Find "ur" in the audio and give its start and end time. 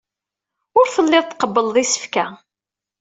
0.79-0.85